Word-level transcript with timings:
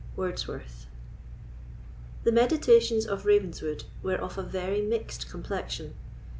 WORDSWORTH. 0.15 0.87
The 2.23 2.31
meditations 2.31 3.05
of 3.05 3.23
Ravenswood 3.27 3.83
were 4.01 4.15
of 4.15 4.35
a 4.35 4.41
very 4.41 4.81
mixed 4.81 5.29
complexion. 5.29 5.93